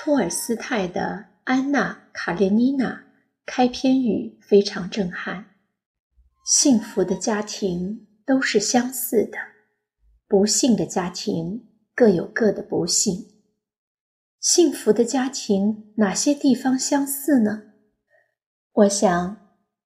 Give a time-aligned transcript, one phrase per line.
[0.00, 1.00] 托尔斯泰的
[1.42, 2.90] 《安娜·卡列尼娜》
[3.44, 5.56] 开篇语非常震撼
[6.46, 9.36] ：“幸福的家庭都是相似的，
[10.28, 11.66] 不幸的家庭
[11.96, 13.26] 各有各的不幸。
[14.38, 17.64] 幸福的家庭哪些地方相似呢？
[18.74, 19.36] 我想，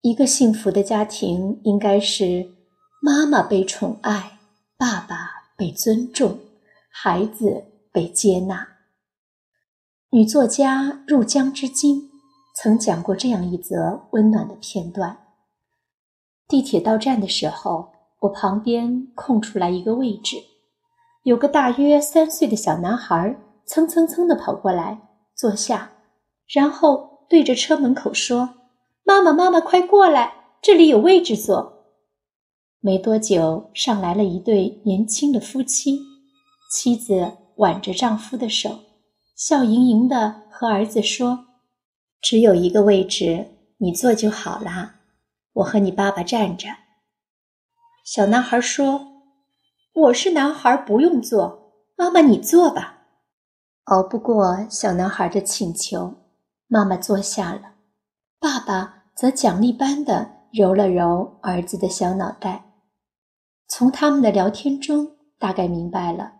[0.00, 2.54] 一个幸福的家庭应该是
[3.02, 4.38] 妈妈被宠爱，
[4.78, 6.40] 爸爸被尊重，
[6.90, 7.62] 孩子
[7.92, 8.76] 被接纳。”
[10.10, 12.08] 女作家入江之鲸
[12.56, 15.18] 曾讲过这样一则温暖的片段：
[16.48, 20.38] 地铁到站的时候，我旁边空出来一个位置，
[21.24, 24.98] 有个大约三岁的小男孩蹭蹭蹭地跑过来
[25.36, 25.92] 坐下，
[26.46, 28.54] 然后对着车门口说
[29.04, 31.84] ：“妈妈，妈妈，快过来，这里有位置坐。”
[32.80, 36.00] 没多久，上来了一对年轻的夫妻，
[36.72, 38.78] 妻子挽着丈夫的手。
[39.38, 41.46] 笑盈盈的和儿子说
[42.20, 44.96] ：“只有一个位置，你坐就好啦。
[45.52, 46.68] 我和你爸爸站着。”
[48.04, 49.22] 小男孩说
[49.94, 51.72] ：“我是男孩，不用坐。
[51.96, 53.04] 妈妈，你坐吧。”
[53.86, 56.14] 熬不过小男孩的请求，
[56.66, 57.74] 妈妈坐下了。
[58.40, 62.64] 爸爸则奖励般的揉了揉儿子的小脑袋。
[63.68, 66.37] 从他们的聊天中，大概明白了。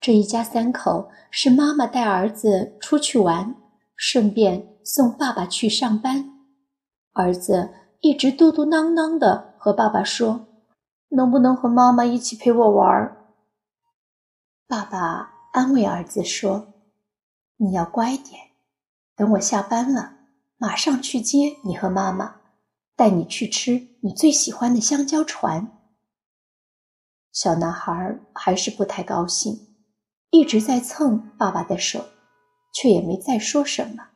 [0.00, 3.56] 这一家三口是妈妈带儿子出去玩，
[3.96, 6.32] 顺便送爸爸去上班。
[7.12, 10.46] 儿子一直嘟嘟囔囔的和爸爸说
[11.10, 13.16] ：“能不能和妈妈一起陪我玩？”
[14.68, 16.74] 爸爸安慰儿子说
[17.58, 18.38] ：“你要乖点，
[19.16, 20.12] 等我下班了，
[20.58, 22.36] 马上去接你和妈妈，
[22.94, 25.72] 带你去吃你最喜欢的香蕉船。”
[27.32, 29.67] 小男孩还是不太高兴。
[30.30, 32.04] 一直在蹭爸爸的手，
[32.72, 34.08] 却也没再说什么。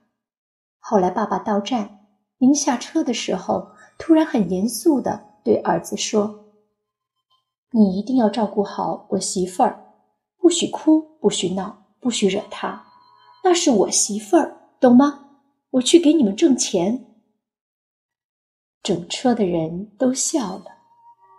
[0.78, 2.00] 后来爸爸到站，
[2.38, 6.44] 临下车的时候，突然很严肃地对儿子说
[7.72, 9.94] ：“你一定要照顾好我媳妇儿，
[10.36, 12.84] 不许哭，不许闹，不许惹她。
[13.44, 15.30] 那是我媳妇儿，懂吗？
[15.70, 17.06] 我去给你们挣钱。”
[18.82, 20.64] 整车的人都笑了，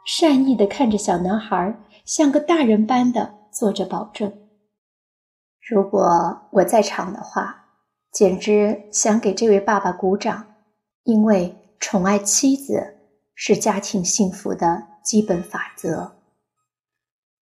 [0.06, 4.43] 善意地看着小男孩，像个大人般的做着保证。
[5.66, 7.68] 如果我在场的话，
[8.12, 10.46] 简直想给这位爸爸鼓掌，
[11.04, 12.98] 因为宠爱妻子
[13.34, 16.16] 是家庭幸福的基本法则。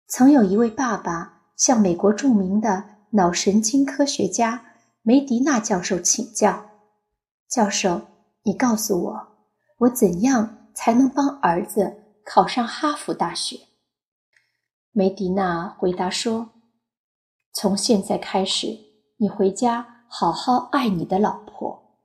[0.08, 4.66] 曾有一位爸爸向美国著名的脑神经科学家
[5.02, 6.70] 梅迪纳教授请教
[7.50, 8.02] ：“教授，
[8.44, 9.28] 你告诉我，
[9.80, 13.58] 我怎样才能帮儿子考上哈佛大学？”
[14.94, 16.51] 梅迪纳回答说。
[17.54, 18.68] 从现在开始，
[19.18, 21.98] 你回家好好爱你的老婆。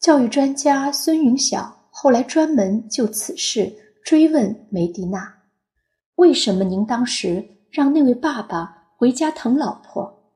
[0.00, 5.42] 教育专家孙云晓后来专门就此事追问梅迪娜
[6.16, 10.34] ：“为什么您当时让那位爸爸回家疼老婆？”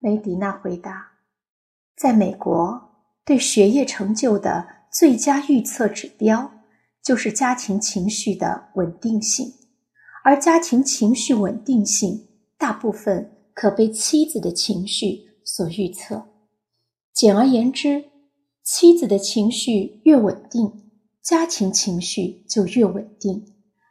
[0.00, 1.12] 梅迪娜回答
[1.96, 2.96] ：“在美国，
[3.26, 6.50] 对学业成就的最佳预测指标
[7.02, 9.52] 就是家庭情绪的稳定性，
[10.24, 12.30] 而家庭情绪稳定性。”
[12.64, 16.30] 大部分可被妻子的情绪所预测。
[17.12, 18.06] 简而言之，
[18.62, 20.90] 妻子的情绪越稳定，
[21.22, 23.44] 家庭情绪就越稳定，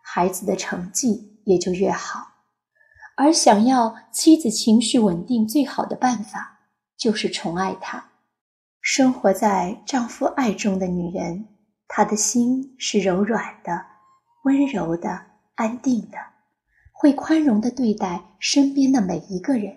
[0.04, 2.26] 孩子的成绩也就越好。
[3.16, 6.62] 而想要妻子情绪稳定，最好的办法
[6.98, 8.10] 就是宠爱她。
[8.82, 11.46] 生活在丈夫爱中的女人，
[11.88, 13.86] 她的心是柔软的、
[14.46, 16.33] 温柔的、安定的。
[17.04, 19.76] 会宽容地对待身边的每一个人，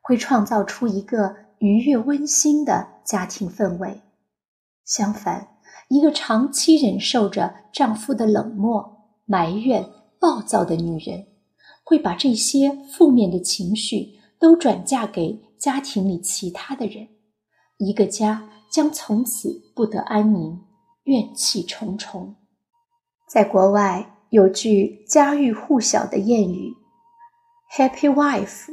[0.00, 4.00] 会创造出一个愉悦温馨的家庭氛围。
[4.84, 5.50] 相反，
[5.86, 9.88] 一个长期忍受着丈夫的冷漠、埋怨、
[10.18, 11.28] 暴躁的女人，
[11.84, 17.06] 会把这些负面的情绪都转嫁给家庭里其他的人，
[17.76, 20.64] 一个家将从此不得安宁，
[21.04, 22.34] 怨气重重。
[23.28, 24.17] 在国外。
[24.30, 26.74] 有句家喻户晓的谚语
[27.74, 28.66] ：“Happy wife,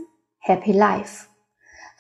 [0.46, 1.28] happy life。”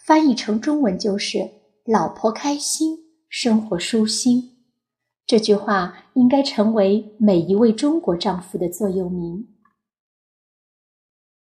[0.05, 1.51] 翻译成中文就是
[1.85, 2.97] “老婆开心，
[3.29, 4.57] 生活舒心”。
[5.25, 9.47] 这句话应该成为每一位中国丈夫的座右铭。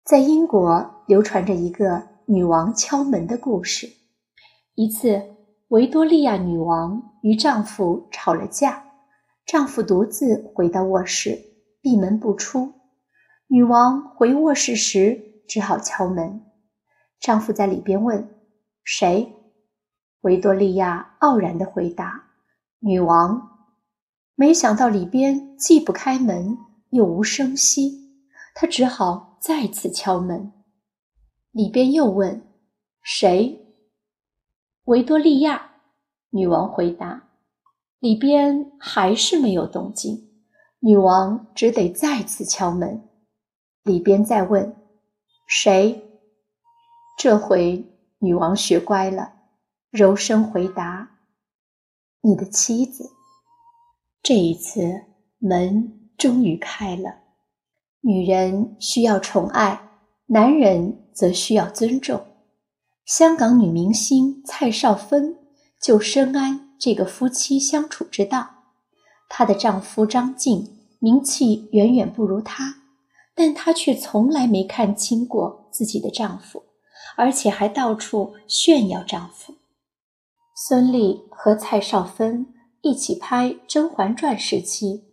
[0.03, 3.87] 在英国流传着一个女王敲门的故事。
[4.73, 5.35] 一次，
[5.67, 8.83] 维多利亚女王与丈夫吵了架，
[9.45, 11.48] 丈夫独自回到卧室。
[11.89, 12.75] 闭门不出，
[13.47, 16.45] 女王回卧室时只好敲门。
[17.19, 18.29] 丈夫在里边问
[18.85, 19.33] ：“谁？”
[20.21, 22.25] 维多利亚傲然的回答
[22.77, 23.65] ：“女王。”
[24.37, 26.59] 没想到里边既不开门，
[26.91, 28.13] 又无声息，
[28.53, 30.53] 她只好再次敲门。
[31.49, 32.43] 里边又问
[33.01, 33.65] ：“谁？”
[34.85, 35.71] 维多利亚。
[36.29, 37.23] 女王回答。
[37.97, 40.28] 里边还是没有动静，
[40.79, 43.09] 女王只得再次敲门。
[43.83, 44.75] 里边再问
[45.47, 46.03] ：“谁？”
[47.17, 47.85] 这回
[48.19, 49.33] 女王学乖了，
[49.89, 51.17] 柔声回答
[52.21, 53.09] ：“你的妻子。”
[54.21, 54.81] 这一次
[55.37, 57.19] 门终于开了。
[58.01, 59.89] 女人需要宠爱，
[60.27, 62.25] 男人则需要尊重。
[63.05, 65.35] 香港女明星蔡少芬
[65.81, 68.58] 就深谙这个夫妻相处之道。
[69.29, 70.67] 她的丈夫张晋
[70.99, 72.75] 名气远远不如她。
[73.33, 76.63] 但她却从来没看清过自己的丈夫，
[77.15, 79.55] 而且还到处炫耀丈夫。
[80.53, 85.05] 孙俪和蔡少芬一起拍《甄嬛传》时期，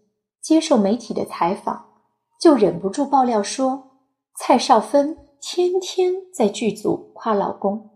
[0.42, 1.86] 接受媒体的采访，
[2.40, 3.92] 就忍不住爆料说，
[4.36, 7.90] 蔡少芬天天在剧组夸老公。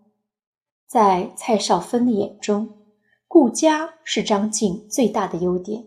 [0.86, 2.68] 在蔡少芬的眼中，
[3.26, 5.86] 顾家是张晋最大的优点，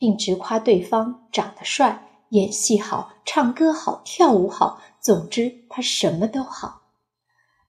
[0.00, 2.08] 并直夸对方长得帅。
[2.30, 6.82] 演戏好，唱歌好，跳舞好，总之他什么都好。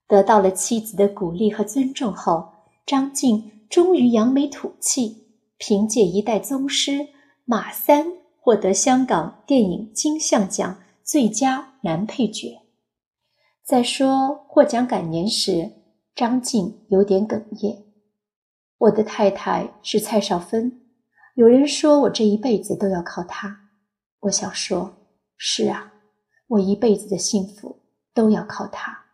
[0.06, 2.48] 得到了妻子的鼓励和尊重后，
[2.86, 5.26] 张晋终于扬眉吐气，
[5.58, 7.08] 凭借一代宗师
[7.44, 12.60] 马三获得香港电影金像奖最佳男配角。
[13.64, 15.72] 在说获奖感言时，
[16.14, 17.84] 张晋有点哽咽
[18.78, 20.81] ：“我的太太是蔡少芬，
[21.34, 23.70] 有人说我这一辈子都要靠他。”
[24.20, 25.92] 我想说，是啊，
[26.46, 27.80] 我一辈子的幸福
[28.14, 29.06] 都要靠他。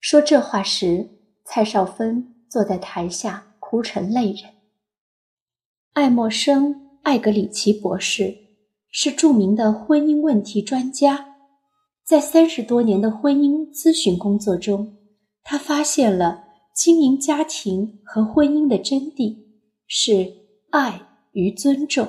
[0.00, 1.08] 说这话时，
[1.44, 4.54] 蔡少芬坐在台下哭成泪人。
[5.94, 8.36] 爱默生·艾格里奇博士
[8.92, 11.34] 是著名的婚姻问题专家，
[12.04, 14.96] 在三十多年的婚姻咨询工作中，
[15.42, 19.36] 他发现了经营家庭和婚姻的真谛
[19.88, 20.32] 是
[20.70, 21.00] 爱
[21.32, 22.06] 与尊重。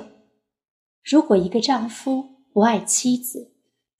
[1.02, 3.52] 如果一个丈夫不爱妻子，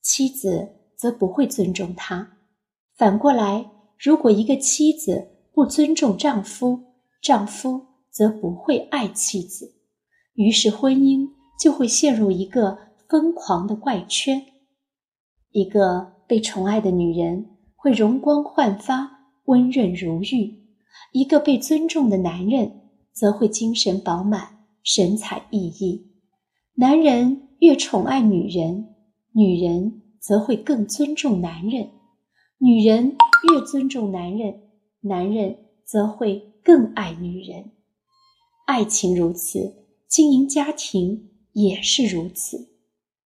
[0.02, 2.26] 妻子则不会尊重他；
[2.96, 6.78] 反过来，如果一个妻子不尊重丈夫，
[7.22, 9.74] 丈夫则不会爱妻子。
[10.34, 11.28] 于是，婚姻
[11.58, 12.76] 就会陷入一个
[13.08, 14.44] 疯狂的怪圈。
[15.52, 19.10] 一个被宠爱的女人会容光焕发、
[19.46, 20.54] 温润如玉；
[21.12, 22.79] 一个被尊重的男人
[23.12, 26.02] 则会精神饱满、神采奕奕。
[26.74, 28.94] 男人越宠爱女人，
[29.32, 31.88] 女人则会更尊重男人；
[32.58, 33.16] 女人
[33.52, 34.62] 越尊重男人，
[35.00, 37.72] 男人则会更爱女人。
[38.66, 42.68] 爱情如此，经营家庭也是如此。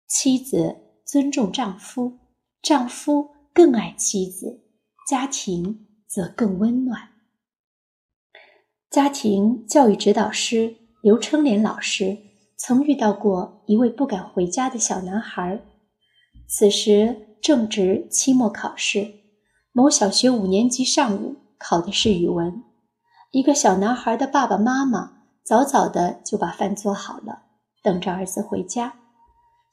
[0.07, 2.17] 妻子尊重丈夫，
[2.61, 4.61] 丈夫更爱妻子，
[5.07, 7.09] 家庭则更温暖。
[8.97, 12.17] 家庭教育指导师刘春莲老师。
[12.57, 15.61] 曾遇到过一位不敢回家的小男孩，
[16.47, 19.07] 此时正值期末考试，
[19.71, 22.63] 某小学五年级上午考的是语文。
[23.29, 25.11] 一个小男孩的爸爸妈妈
[25.43, 27.43] 早早的就把饭做好了，
[27.83, 28.95] 等着儿子回家。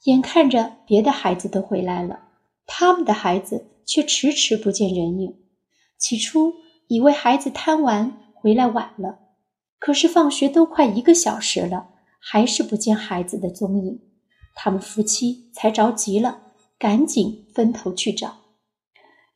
[0.03, 2.19] 眼看着别的孩子都回来了，
[2.67, 5.35] 他们的孩子却迟迟不见人影。
[5.97, 6.53] 起初
[6.87, 9.21] 以为孩子贪玩回来晚了，
[9.79, 11.89] 可是放学都快一个小时了。
[12.19, 13.99] 还是不见孩子的踪影，
[14.53, 16.41] 他们夫妻才着急了，
[16.77, 18.35] 赶紧分头去找。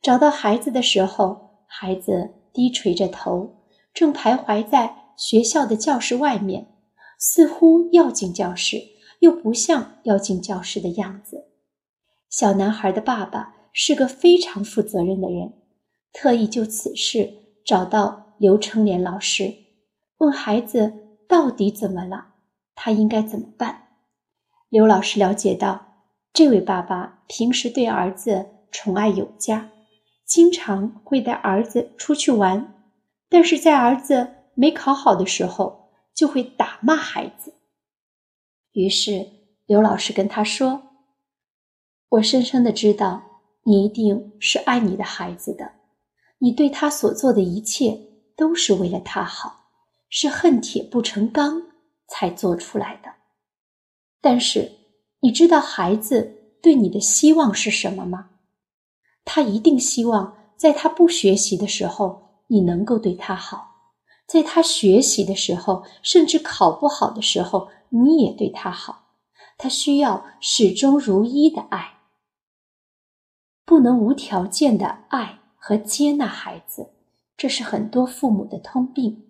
[0.00, 6.68] 找到孩子的时候，孩子低垂着头，正徘徊在学校的教室外面，
[7.18, 8.80] 似乎要进教室，
[9.18, 11.48] 又不像要进教室的样子。
[12.28, 15.54] 小男孩的爸爸是个非常负责任的人，
[16.12, 17.28] 特意就此事
[17.64, 19.54] 找到刘成莲老师，
[20.16, 20.94] 问孩子
[21.28, 22.36] 到底怎么了。
[22.74, 23.88] 他应该怎么办？
[24.70, 29.68] 刘老师了解到，这位爸爸平时对儿子宠爱有加，
[30.24, 32.82] 经常会带儿子出去玩，
[33.28, 37.56] 但是在儿子没考好的时候，就会打骂孩子。
[38.72, 39.26] 于是
[39.66, 40.84] 刘老师跟他说
[42.08, 43.22] ：“我深深的知道，
[43.64, 45.72] 你一定是爱你的孩子的，
[46.38, 48.06] 你对他所做的一切
[48.40, 49.66] 都是为了他好，
[50.08, 51.64] 是恨铁不成钢。”
[52.12, 53.14] 才做出来的。
[54.20, 54.72] 但是，
[55.20, 58.30] 你知道孩子对你的希望是什么吗？
[59.24, 63.94] 他一定希望在他不学习的时候，你能够对他好，
[64.26, 69.14] 在他学习的时候，甚至考不好的时候，你也对他好。
[69.56, 72.00] 他需要始终如一的爱，
[73.64, 76.90] 不能无条件的爱和接纳孩子，
[77.40, 79.24] 这是很多父母的通病。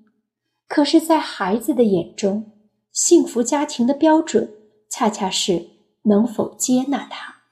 [0.67, 2.51] 可是，在孩子的眼中，
[2.91, 4.53] 幸福家庭的标准
[4.91, 5.69] 恰恰是
[6.03, 7.43] 能否接纳他。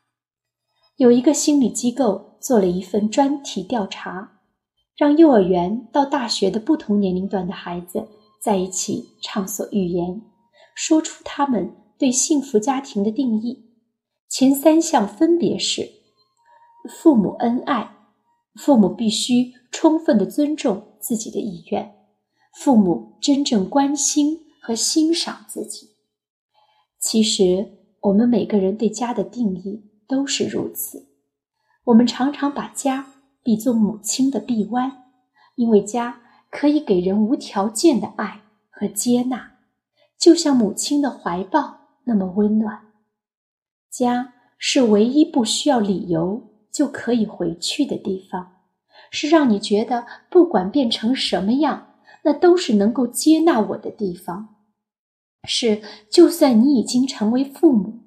[0.97, 4.41] 有一个心理机构做了一份专题调查。
[4.97, 8.09] 让幼儿园到大学的不同年龄段的孩子
[8.43, 10.21] 在一起畅所欲言，
[10.75, 13.77] 说出他们对幸福家庭的定义。
[14.29, 15.88] 前三项分别是：
[16.91, 17.93] 父母恩爱，
[18.57, 21.95] 父母必须充分的尊重自己的意愿，
[22.55, 25.91] 父母真正关心和欣赏自己。
[26.99, 31.09] 其实，我们每个人对家的定义都是如此。
[31.85, 33.15] 我们常常把家。
[33.41, 35.05] 比作母亲的臂弯，
[35.55, 36.21] 因为家
[36.51, 39.53] 可以给人无条件的爱和接纳，
[40.19, 42.93] 就像母亲的怀抱那么温暖。
[43.91, 48.58] 家是唯一不需要理由就可以回去的地方，
[49.11, 54.57] 是让你觉得不管变成什么样，那都是能够接纳我的地方。
[55.47, 58.00] 是，就算你已经成为父母，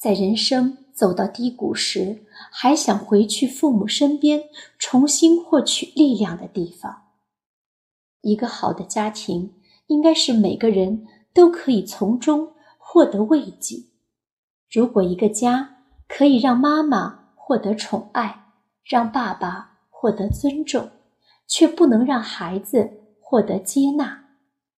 [0.00, 0.78] 在人生。
[0.98, 4.48] 走到低谷时，还想回去父母身边，
[4.80, 7.04] 重新获取力量的地方。
[8.22, 9.54] 一个好的家庭，
[9.86, 13.84] 应该是每个人都可以从中获得慰藉。
[14.68, 15.76] 如果一个家
[16.08, 18.46] 可以让妈妈获得宠爱，
[18.82, 20.90] 让爸爸获得尊重，
[21.48, 22.88] 却不能让孩子
[23.20, 24.26] 获得接纳，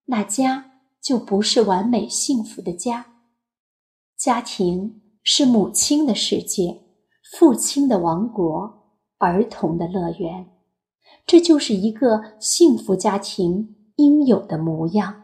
[0.07, 0.73] 那家
[1.03, 3.07] 就不是完美幸福的家。
[4.17, 5.03] 家庭。
[5.23, 6.81] 是母亲的世界，
[7.37, 10.49] 父亲的王国，儿童的乐园，
[11.27, 15.20] 这就是一个幸福家庭应有的模样。